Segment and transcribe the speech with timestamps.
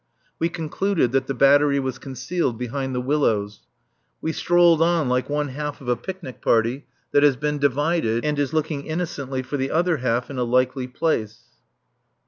[0.39, 3.61] We concluded that the battery was concealed behind the willows.
[4.19, 8.39] We strolled on like one half of a picnic party that has been divided and
[8.39, 11.43] is looking innocently for the other half in a likely place.